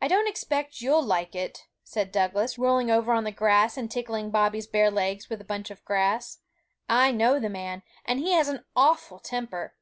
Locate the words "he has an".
8.18-8.64